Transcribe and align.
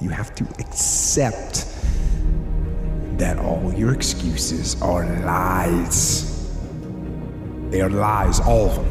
You 0.00 0.10
have 0.10 0.34
to 0.36 0.44
accept 0.60 1.66
that 3.18 3.38
all 3.38 3.74
your 3.74 3.92
excuses 3.92 4.80
are 4.80 5.04
lies. 5.24 6.54
They 7.70 7.80
are 7.80 7.90
lies, 7.90 8.38
all 8.38 8.66
of 8.66 8.76
them. 8.76 8.86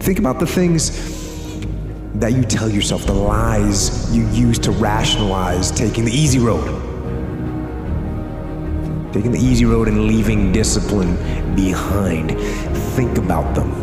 Think 0.00 0.18
about 0.18 0.40
the 0.40 0.46
things 0.46 0.90
that 2.14 2.32
you 2.32 2.42
tell 2.42 2.70
yourself, 2.70 3.04
the 3.04 3.12
lies 3.12 4.10
you 4.14 4.26
use 4.28 4.58
to 4.60 4.70
rationalize 4.72 5.70
taking 5.70 6.06
the 6.06 6.12
easy 6.12 6.38
road. 6.38 6.64
Taking 9.12 9.32
the 9.32 9.38
easy 9.38 9.66
road 9.66 9.88
and 9.88 10.06
leaving 10.06 10.50
discipline 10.50 11.14
behind. 11.54 12.38
Think 12.96 13.18
about 13.18 13.54
them. 13.54 13.79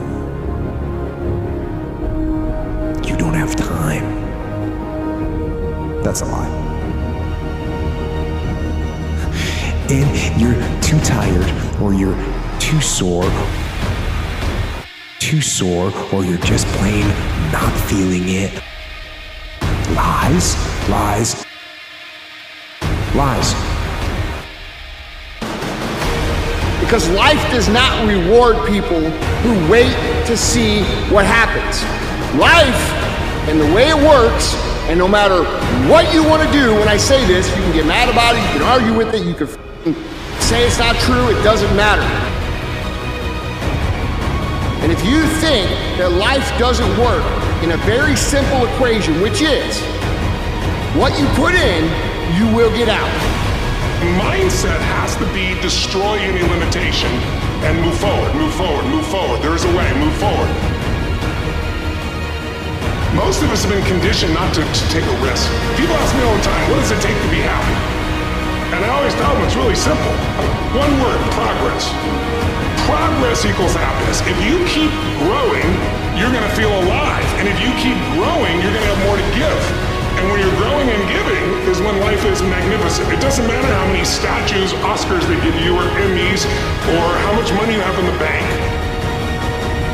That's 6.07 6.21
a 6.21 6.25
lie. 6.25 6.47
And 9.89 10.41
you're 10.41 10.55
too 10.79 10.97
tired 11.01 11.81
or 11.81 11.93
you're 11.93 12.15
too 12.61 12.79
sore 12.79 13.29
too 15.19 15.41
sore 15.41 15.91
or 16.13 16.23
you're 16.23 16.37
just 16.37 16.65
plain 16.77 17.05
not 17.51 17.73
feeling 17.89 18.23
it. 18.29 18.53
Lies, 19.93 20.55
lies, 20.87 21.45
lies. 23.13 23.53
Because 26.79 27.09
life 27.09 27.51
does 27.51 27.67
not 27.67 28.07
reward 28.07 28.65
people 28.65 29.01
who 29.41 29.69
wait 29.69 29.91
to 30.27 30.37
see 30.37 30.83
what 31.11 31.25
happens. 31.25 31.83
Life 32.39 32.93
and 33.49 33.59
the 33.59 33.75
way 33.75 33.89
it 33.89 33.97
works, 33.97 34.55
and 34.87 34.97
no 34.97 35.07
matter 35.07 35.43
what 35.91 36.13
you 36.13 36.23
want 36.23 36.41
to 36.41 36.51
do 36.51 36.73
when 36.75 36.87
I 36.87 36.95
say 36.95 37.25
this, 37.27 37.49
you 37.49 37.61
can 37.63 37.73
get 37.73 37.85
mad 37.85 38.07
about 38.07 38.35
it, 38.35 38.41
you 38.47 38.59
can 38.59 38.63
argue 38.63 38.95
with 38.95 39.13
it, 39.13 39.27
you 39.27 39.35
can 39.35 39.47
say 40.39 40.65
it's 40.65 40.79
not 40.79 40.95
true, 41.03 41.27
it 41.27 41.43
doesn't 41.43 41.75
matter. 41.75 42.07
And 44.79 44.91
if 44.91 45.03
you 45.03 45.27
think 45.43 45.67
that 45.99 46.15
life 46.15 46.47
doesn't 46.57 46.87
work 46.95 47.25
in 47.67 47.71
a 47.75 47.77
very 47.83 48.15
simple 48.15 48.63
equation, 48.71 49.19
which 49.19 49.43
is 49.43 49.75
what 50.95 51.11
you 51.19 51.27
put 51.35 51.51
in, 51.51 51.83
you 52.39 52.47
will 52.55 52.71
get 52.71 52.87
out. 52.87 53.11
Mindset 54.15 54.79
has 54.95 55.17
to 55.19 55.27
be 55.35 55.59
destroy 55.59 56.15
any 56.23 56.47
limitation 56.47 57.11
and 57.67 57.75
move 57.83 57.99
forward, 57.99 58.31
move 58.39 58.55
forward, 58.55 58.85
move 58.87 59.05
forward. 59.07 59.41
There 59.41 59.55
is 59.55 59.65
a 59.65 59.73
way, 59.75 59.91
move 59.99 60.15
forward. 60.15 60.86
Most 63.17 63.41
of 63.41 63.49
us 63.49 63.65
have 63.65 63.73
been 63.73 63.83
conditioned 63.89 64.33
not 64.37 64.53
to, 64.55 64.61
to 64.61 64.83
take 64.93 65.03
a 65.03 65.17
risk. 65.25 65.49
People 65.75 65.97
ask 65.97 66.13
me 66.15 66.23
all 66.23 66.37
the 66.37 66.45
time, 66.45 66.63
what 66.69 66.79
does 66.79 66.93
it 66.93 67.01
take 67.01 67.17
to 67.17 67.29
be 67.33 67.41
happy? 67.41 67.75
And 68.71 68.85
I 68.85 68.89
always 68.93 69.13
tell 69.17 69.33
them 69.33 69.41
it's 69.43 69.57
really 69.57 69.75
simple. 69.75 70.13
One 70.77 70.93
word, 71.01 71.19
progress 71.33 71.89
progress 72.87 73.43
equals 73.43 73.75
happiness. 73.75 74.23
If 74.23 74.39
you 74.47 74.63
keep 74.63 74.87
growing, 75.19 75.67
you're 76.15 76.31
going 76.31 76.47
to 76.47 76.55
feel 76.55 76.71
alive. 76.71 77.27
And 77.35 77.51
if 77.51 77.59
you 77.59 77.67
keep 77.83 77.99
growing, 78.15 78.63
you're 78.63 78.71
going 78.71 78.87
to 78.87 78.91
have 78.95 79.01
more 79.03 79.19
to 79.19 79.27
give. 79.35 79.61
And 80.17 80.31
when 80.31 80.39
you're 80.39 80.55
growing 80.55 80.87
and 80.87 81.03
giving 81.11 81.45
is 81.67 81.83
when 81.83 81.99
life 81.99 82.23
is 82.23 82.39
magnificent. 82.41 83.11
It 83.11 83.19
doesn't 83.19 83.45
matter 83.45 83.67
how 83.67 83.85
many 83.91 84.07
statues, 84.07 84.71
Oscars 84.87 85.27
they 85.27 85.35
give 85.43 85.59
you, 85.59 85.75
or 85.75 85.83
Emmys, 85.99 86.47
or 86.95 87.05
how 87.27 87.35
much 87.35 87.51
money 87.59 87.75
you 87.75 87.83
have 87.83 87.99
in 87.99 88.07
the 88.07 88.17
bank. 88.23 88.47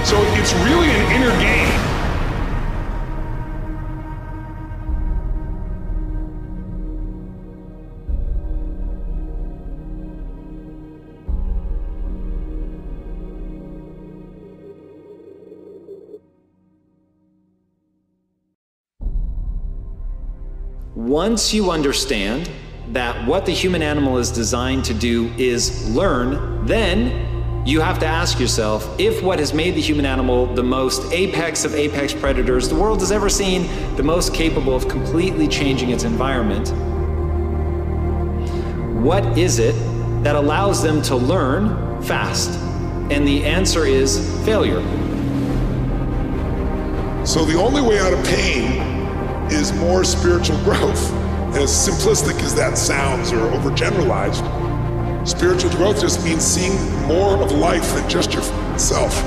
So 0.06 0.16
it's 0.38 0.54
really 0.70 0.94
an 0.94 1.04
inner 1.18 1.34
game. 1.42 1.92
Once 20.95 21.52
you 21.55 21.71
understand 21.71 22.48
that 22.89 23.27
what 23.27 23.48
the 23.48 23.52
human 23.52 23.81
animal 23.81 24.20
is 24.20 24.30
designed 24.30 24.86
to 24.86 24.93
do 24.93 25.26
is 25.39 25.89
learn, 25.95 26.64
then 26.67 27.65
you 27.65 27.81
have 27.81 27.98
to 27.98 28.05
ask 28.05 28.39
yourself 28.39 28.87
if 28.99 29.23
what 29.23 29.39
has 29.39 29.55
made 29.55 29.73
the 29.73 29.82
human 29.82 30.05
animal 30.05 30.45
the 30.53 30.61
most 30.61 31.11
apex 31.11 31.65
of 31.65 31.73
apex 31.73 32.14
predators 32.14 32.70
the 32.70 32.76
world 32.76 32.99
has 32.99 33.11
ever 33.11 33.27
seen, 33.27 33.67
the 33.95 34.03
most 34.03 34.36
capable 34.36 34.76
of 34.76 34.87
completely 34.87 35.48
changing 35.48 35.89
its 35.89 36.03
environment, 36.03 36.70
what 39.03 39.26
is 39.36 39.58
it 39.58 39.73
that 40.23 40.36
allows 40.36 40.83
them 40.83 41.02
to 41.02 41.15
learn 41.15 42.03
fast? 42.03 42.52
And 43.09 43.27
the 43.27 43.43
answer 43.43 43.87
is 43.87 44.20
failure. 44.45 44.82
So 47.26 47.45
the 47.45 47.58
only 47.58 47.82
way 47.82 47.98
out 47.98 48.14
of 48.14 48.23
pain 48.26 48.92
is 49.52 49.73
more 49.73 50.04
spiritual 50.04 50.58
growth. 50.64 51.11
As 51.54 51.70
simplistic 51.70 52.42
as 52.42 52.55
that 52.55 52.80
sounds 52.80 53.31
or 53.31 53.37
overgeneralized, 53.52 54.42
spiritual 55.27 55.70
growth 55.70 56.02
just 56.02 56.26
means 56.26 56.43
seeing 56.43 56.73
more 57.08 57.37
of 57.43 57.52
life 57.52 57.93
than 57.93 58.09
just 58.09 58.33
yourself. 58.33 59.23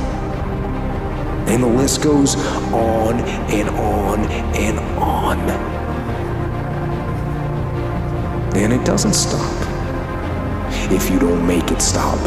And 1.46 1.62
the 1.62 1.68
list 1.68 2.02
goes 2.02 2.34
on 2.72 3.20
and 3.20 3.68
on 3.70 4.20
and 4.56 4.78
on. 4.98 5.38
And 8.56 8.72
it 8.72 8.84
doesn't 8.84 9.14
stop 9.14 9.54
if 10.90 11.08
you 11.08 11.20
don't 11.20 11.46
make 11.46 11.70
it 11.70 11.80
stop. 11.80 12.18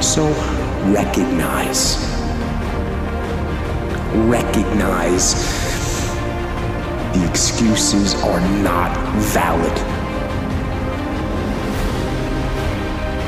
So 0.00 0.28
recognize. 0.92 1.96
Recognize 4.28 5.65
the 7.16 7.28
excuses 7.28 8.14
are 8.22 8.40
not 8.62 8.92
valid. 9.32 9.76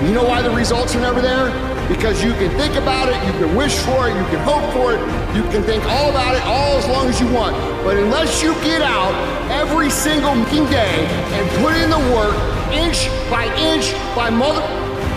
You 0.07 0.15
know 0.15 0.25
why 0.25 0.43
the 0.43 0.51
results 0.51 0.95
are 0.95 1.01
never 1.01 1.21
there? 1.21 1.49
Because 1.89 2.23
you 2.23 2.33
can 2.33 2.51
think 2.59 2.77
about 2.77 3.09
it, 3.09 3.17
you 3.27 3.33
can 3.33 3.57
wish 3.57 3.75
for 3.79 4.09
it, 4.09 4.15
you 4.15 4.27
can 4.29 4.41
hope 4.45 4.73
for 4.75 4.93
it, 4.93 5.01
you 5.35 5.43
can 5.51 5.63
think 5.63 5.83
all 5.87 6.11
about 6.11 6.37
it 6.37 6.43
all 6.43 6.77
as 6.77 6.87
long 6.87 7.09
as 7.09 7.19
you 7.21 7.27
want. 7.33 7.57
But 7.83 7.97
unless 7.97 8.43
you 8.43 8.53
get 8.63 8.83
out 8.83 9.13
every 9.51 9.89
single 9.91 10.35
day 10.69 11.07
and 11.33 11.49
put 11.63 11.75
in 11.77 11.89
the 11.89 11.99
work, 12.15 12.37
inch 12.73 13.09
by 13.31 13.47
inch 13.57 13.93
by 14.15 14.29
mother 14.29 14.63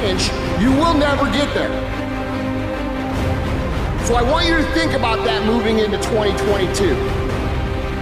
inch, 0.05 0.31
you 0.61 0.71
will 0.71 0.93
never 0.93 1.25
get 1.31 1.53
there. 1.53 1.69
So 4.05 4.15
I 4.15 4.23
want 4.23 4.47
you 4.47 4.55
to 4.57 4.63
think 4.73 4.93
about 4.93 5.23
that 5.25 5.45
moving 5.45 5.79
into 5.79 5.97
2022. 5.97 7.20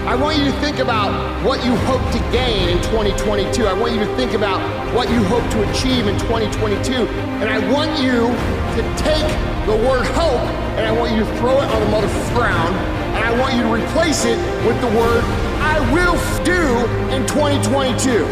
I 0.09 0.15
want 0.15 0.39
you 0.39 0.45
to 0.45 0.51
think 0.53 0.79
about 0.79 1.13
what 1.45 1.63
you 1.63 1.75
hope 1.85 2.01
to 2.13 2.19
gain 2.31 2.67
in 2.67 2.81
2022. 2.89 3.67
I 3.67 3.73
want 3.73 3.93
you 3.93 3.99
to 3.99 4.09
think 4.15 4.33
about 4.33 4.57
what 4.95 5.07
you 5.07 5.21
hope 5.25 5.45
to 5.51 5.69
achieve 5.69 6.07
in 6.07 6.17
2022. 6.17 7.05
And 7.37 7.45
I 7.45 7.61
want 7.71 7.93
you 8.01 8.25
to 8.25 8.81
take 8.97 9.29
the 9.69 9.77
word 9.85 10.09
hope 10.17 10.41
and 10.81 10.87
I 10.87 10.91
want 10.97 11.13
you 11.13 11.19
to 11.19 11.29
throw 11.37 11.61
it 11.61 11.69
on 11.69 11.79
the 11.85 11.91
mother 11.93 12.09
ground 12.33 12.73
and 13.13 13.23
I 13.23 13.37
want 13.37 13.53
you 13.53 13.61
to 13.61 13.69
replace 13.69 14.25
it 14.25 14.39
with 14.65 14.81
the 14.81 14.89
word 14.97 15.21
I 15.61 15.77
will 15.93 16.17
do 16.41 16.57
in 17.13 17.21
2022. 17.29 18.25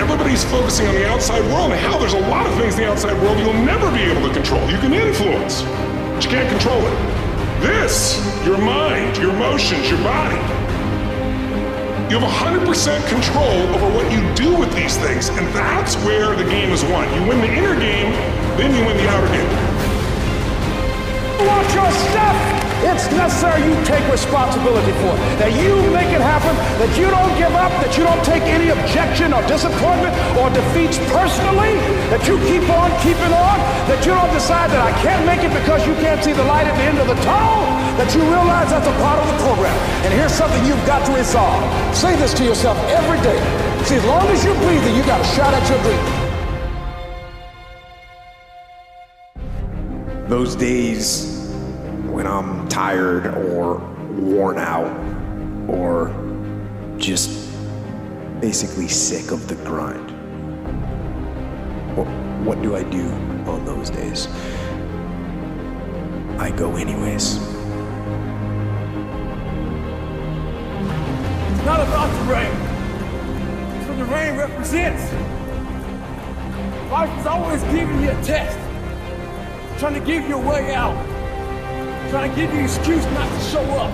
Everybody's 0.00 0.44
focusing 0.44 0.86
on 0.88 0.94
the 0.94 1.06
outside 1.06 1.44
world 1.52 1.72
and 1.72 1.80
how 1.84 1.98
there's 1.98 2.14
a 2.14 2.24
lot 2.32 2.46
of 2.46 2.54
things 2.56 2.72
in 2.78 2.88
the 2.88 2.88
outside 2.88 3.20
world 3.20 3.38
you'll 3.38 3.52
never 3.52 3.92
be 3.92 4.00
able 4.00 4.26
to 4.26 4.32
control. 4.32 4.64
You 4.70 4.78
can 4.78 4.94
influence, 4.94 5.60
but 5.60 6.24
you 6.24 6.30
can't 6.30 6.48
control 6.48 6.80
it. 6.80 7.09
This, 7.60 8.16
your 8.46 8.56
mind, 8.56 9.18
your 9.18 9.30
emotions, 9.30 9.90
your 9.90 10.00
body. 10.02 10.40
You 12.08 12.18
have 12.18 12.24
100% 12.24 12.64
control 13.08 13.76
over 13.76 13.86
what 13.94 14.10
you 14.10 14.24
do 14.34 14.56
with 14.56 14.72
these 14.74 14.96
things, 14.96 15.28
and 15.28 15.46
that's 15.52 15.94
where 15.96 16.34
the 16.34 16.44
game 16.44 16.72
is 16.72 16.82
won. 16.84 17.04
You 17.12 17.28
win 17.28 17.42
the 17.42 17.52
inner 17.52 17.78
game, 17.78 18.12
then 18.56 18.74
you 18.74 18.80
win 18.86 18.96
the 18.96 19.08
outer 19.12 19.28
game. 19.28 19.46
Watch 21.46 21.74
your 21.76 21.90
step! 22.08 22.60
It's 22.80 23.12
necessary 23.12 23.60
you 23.68 23.76
take 23.84 24.00
responsibility 24.08 24.96
for 25.04 25.12
it. 25.12 25.20
That 25.36 25.52
you 25.52 25.76
make 25.92 26.08
it 26.16 26.24
happen, 26.24 26.56
that 26.80 26.96
you 26.96 27.12
don't 27.12 27.36
give 27.36 27.52
up, 27.52 27.68
that 27.84 27.92
you 28.00 28.08
don't 28.08 28.24
take 28.24 28.40
any 28.48 28.72
objection 28.72 29.19
or 29.32 29.42
disappointment 29.46 30.14
or 30.38 30.50
defeats 30.50 30.98
personally, 31.10 31.74
that 32.10 32.26
you 32.26 32.38
keep 32.46 32.66
on 32.70 32.90
keeping 33.00 33.32
on, 33.32 33.56
that 33.86 34.04
you 34.06 34.12
don't 34.12 34.32
decide 34.32 34.70
that 34.70 34.82
I 34.82 34.92
can't 35.02 35.24
make 35.26 35.42
it 35.42 35.52
because 35.54 35.86
you 35.86 35.94
can't 36.02 36.22
see 36.22 36.32
the 36.32 36.44
light 36.44 36.66
at 36.66 36.76
the 36.76 36.84
end 36.84 36.98
of 36.98 37.06
the 37.06 37.18
tunnel, 37.22 37.64
that 37.98 38.10
you 38.14 38.22
realize 38.22 38.70
that's 38.70 38.86
a 38.86 38.96
part 39.02 39.18
of 39.18 39.26
the 39.30 39.38
program. 39.44 39.76
And 40.06 40.14
here's 40.14 40.32
something 40.32 40.64
you've 40.66 40.84
got 40.86 41.04
to 41.06 41.12
resolve. 41.12 41.62
Say 41.94 42.16
this 42.16 42.34
to 42.34 42.44
yourself 42.44 42.78
every 42.90 43.20
day. 43.20 43.38
See, 43.84 43.96
as 43.96 44.04
long 44.04 44.26
as 44.28 44.44
you're 44.44 44.58
breathing, 44.62 44.94
you 44.94 45.02
got 45.04 45.20
a 45.20 45.28
shot 45.34 45.54
at 45.54 45.64
your 45.68 45.80
dream. 45.82 46.30
Those 50.28 50.54
days 50.54 51.50
when 52.06 52.26
I'm 52.26 52.68
tired 52.68 53.26
or 53.26 53.78
worn 54.18 54.58
out 54.58 54.90
or 55.68 56.14
just 56.98 57.49
basically 58.40 58.88
sick 58.88 59.32
of 59.32 59.48
the 59.48 59.54
grind. 59.66 60.10
What, 61.94 62.06
what 62.46 62.62
do 62.62 62.74
I 62.74 62.82
do 62.84 63.06
on 63.46 63.66
those 63.66 63.90
days? 63.90 64.28
I 66.38 66.50
go 66.50 66.76
anyways. 66.76 67.36
It's 71.50 71.66
not 71.66 71.80
about 71.80 72.08
the 72.16 72.32
rain. 72.32 72.56
It's 73.78 73.88
what 73.88 73.98
the 73.98 74.04
rain 74.06 74.36
represents. 74.38 75.12
Life 76.90 77.20
is 77.20 77.26
always 77.26 77.62
giving 77.64 78.02
you 78.02 78.10
a 78.10 78.22
test. 78.22 78.58
Trying 79.78 79.94
to 79.94 80.00
give 80.00 80.26
you 80.28 80.36
a 80.36 80.48
way 80.48 80.74
out. 80.74 80.96
Trying 82.08 82.30
to 82.30 82.36
give 82.36 82.50
you 82.54 82.60
an 82.60 82.64
excuse 82.64 83.04
not 83.12 83.28
to 83.30 83.44
show 83.44 83.60
up. 83.60 83.92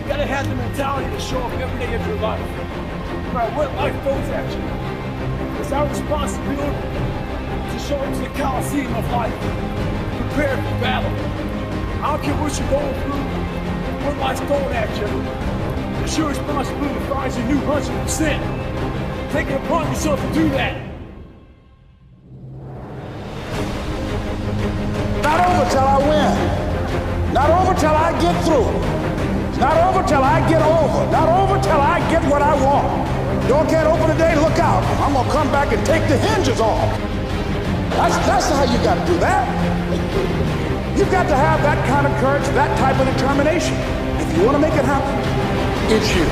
You 0.00 0.08
gotta 0.08 0.24
have 0.24 0.48
the 0.48 0.54
mentality 0.54 1.10
to 1.10 1.20
show 1.20 1.40
up 1.40 1.52
every 1.52 1.78
day 1.86 1.94
of 1.94 2.06
your 2.06 2.16
life. 2.20 2.67
Matter 3.34 3.54
what 3.56 3.74
life 3.74 3.92
throws 4.02 4.28
at 4.30 4.48
you. 4.50 5.60
It's 5.60 5.70
our 5.70 5.86
responsibility 5.86 6.64
to 6.64 7.78
show 7.78 7.96
up 7.96 8.14
to 8.14 8.20
the 8.20 8.30
Coliseum 8.38 8.94
of 8.94 9.04
life. 9.12 9.34
Prepare 10.16 10.56
for 10.56 10.80
battle. 10.80 11.12
I 12.02 12.16
don't 12.16 12.22
care 12.24 12.34
what 12.40 12.58
you're 12.58 12.70
going 12.70 12.94
through, 13.02 14.06
what 14.06 14.16
life's 14.16 14.40
throwing 14.40 14.72
at 14.72 14.88
you. 14.96 16.04
It's 16.04 16.16
your 16.16 16.28
responsibility 16.30 16.94
to 16.94 17.00
find 17.06 17.34
your 17.34 17.44
new 17.48 17.60
100%. 17.66 19.32
Take 19.32 19.48
it 19.48 19.60
upon 19.62 19.88
yourself 19.88 20.20
to 20.20 20.32
do 20.32 20.48
that. 20.50 20.80
Not 25.22 25.40
over 25.50 25.70
till 25.70 25.84
I 25.84 25.98
win. 26.08 27.34
Not 27.34 27.50
over 27.50 27.78
till 27.78 27.90
I 27.90 28.12
get 28.22 28.44
through. 28.44 29.60
Not 29.60 29.76
over 29.76 30.08
till 30.08 30.22
I 30.22 30.48
get 30.48 30.62
over. 30.62 31.10
Not 31.12 31.28
over 31.28 31.62
till 31.62 31.80
I 31.80 31.98
get 32.10 32.22
what 32.30 32.40
I 32.40 32.54
want. 32.64 33.17
Door 33.48 33.64
can't 33.66 33.88
open 33.88 34.10
today, 34.10 34.36
look 34.36 34.58
out. 34.58 34.84
I'm 35.00 35.14
gonna 35.14 35.32
come 35.32 35.50
back 35.50 35.72
and 35.72 35.80
take 35.86 36.06
the 36.06 36.18
hinges 36.18 36.60
off. 36.60 36.84
That's, 37.96 38.16
that's 38.28 38.48
how 38.50 38.64
you 38.64 38.76
gotta 38.84 39.04
do 39.10 39.18
that. 39.20 39.48
You've 40.98 41.10
got 41.10 41.26
to 41.28 41.34
have 41.34 41.62
that 41.62 41.80
kind 41.88 42.06
of 42.06 42.12
courage, 42.20 42.44
that 42.52 42.76
type 42.78 43.00
of 43.00 43.06
determination. 43.16 43.74
If 44.20 44.36
you 44.36 44.44
wanna 44.44 44.58
make 44.58 44.74
it 44.74 44.84
happen, 44.84 45.16
it's 45.90 46.14
you. 46.14 46.26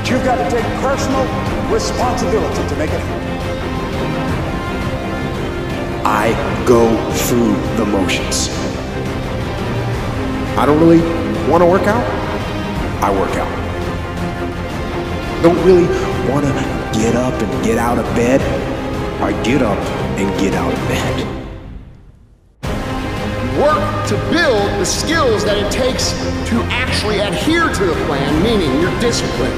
But 0.00 0.08
you've 0.08 0.24
got 0.24 0.36
to 0.36 0.48
take 0.50 0.64
personal 0.80 1.22
responsibility 1.70 2.66
to 2.66 2.76
make 2.76 2.90
it 2.90 3.00
happen. 3.00 3.30
I 6.06 6.64
go 6.66 6.88
through 7.12 7.52
the 7.76 7.84
motions. 7.84 8.48
I 10.56 10.64
don't 10.64 10.80
really 10.80 11.00
want 11.50 11.62
to 11.62 11.66
work 11.66 11.82
out. 11.82 12.04
I 13.04 13.10
work 13.10 13.36
out. 13.36 13.59
Don't 15.42 15.56
really 15.64 15.88
want 16.28 16.44
to 16.44 16.52
get 16.92 17.16
up 17.16 17.32
and 17.32 17.64
get 17.64 17.78
out 17.78 17.98
of 17.98 18.04
bed. 18.14 18.42
I 19.22 19.32
get 19.42 19.62
up 19.62 19.78
and 20.20 20.28
get 20.38 20.52
out 20.52 20.70
of 20.70 20.78
bed. 20.86 21.16
Work 23.56 24.08
to 24.08 24.16
build 24.28 24.68
the 24.78 24.84
skills 24.84 25.42
that 25.44 25.56
it 25.56 25.72
takes 25.72 26.12
to 26.50 26.60
actually 26.68 27.20
adhere 27.20 27.72
to 27.72 27.84
the 27.86 27.96
plan, 28.04 28.42
meaning 28.42 28.68
your 28.82 28.92
discipline, 29.00 29.56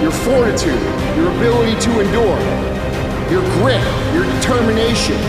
your 0.00 0.12
fortitude, 0.12 0.80
your 1.20 1.28
ability 1.36 1.76
to 1.76 2.00
endure, 2.00 2.40
your 3.28 3.44
grit, 3.60 3.84
your 4.16 4.24
determination, 4.40 5.20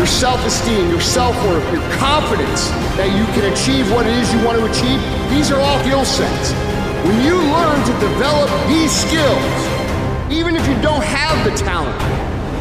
your 0.00 0.06
self-esteem, 0.08 0.88
your 0.88 1.04
self-worth, 1.04 1.68
your 1.68 1.84
confidence 2.00 2.72
that 2.96 3.12
you 3.12 3.28
can 3.36 3.52
achieve 3.52 3.92
what 3.92 4.06
it 4.06 4.16
is 4.16 4.32
you 4.32 4.40
want 4.40 4.56
to 4.56 4.64
achieve. 4.64 5.00
These 5.28 5.52
are 5.52 5.60
all 5.60 5.78
skill 5.84 6.04
sets. 6.06 6.63
When 7.04 7.20
you 7.22 7.36
learn 7.36 7.84
to 7.84 7.92
develop 8.00 8.48
these 8.66 8.90
skills, 8.90 10.32
even 10.32 10.56
if 10.56 10.66
you 10.66 10.74
don't 10.80 11.04
have 11.04 11.44
the 11.44 11.54
talent, 11.54 12.00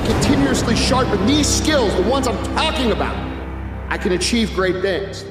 continuously 0.05 0.75
sharpen 0.75 1.25
these 1.25 1.47
skills, 1.47 1.95
the 1.95 2.01
ones 2.01 2.27
I'm 2.27 2.43
talking 2.53 2.91
about, 2.91 3.15
I 3.89 3.97
can 3.97 4.11
achieve 4.11 4.53
great 4.53 4.81
things. 4.81 5.23